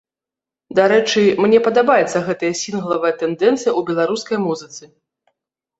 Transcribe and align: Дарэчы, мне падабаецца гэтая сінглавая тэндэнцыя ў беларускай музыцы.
Дарэчы, 0.79 1.21
мне 1.45 1.59
падабаецца 1.69 2.23
гэтая 2.31 2.51
сінглавая 2.63 3.13
тэндэнцыя 3.21 3.71
ў 3.79 3.87
беларускай 3.93 4.37
музыцы. 4.49 4.83